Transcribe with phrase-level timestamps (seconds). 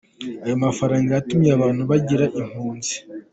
[0.45, 2.95] Ayo mafaranga yatumye abantu bigira impunzi.